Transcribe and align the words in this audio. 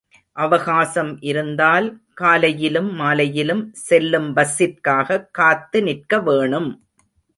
அவகாசம் 0.31 1.21
இருந்தால் 1.21 2.01
காலையிலும் 2.13 2.93
மாலையிலும் 2.93 3.73
செல்லும் 3.73 4.35
பஸ்ஸிற்காகக் 4.35 5.27
காத்து 5.31 5.83
நிற்க 5.83 6.19
வேணும். 6.19 6.85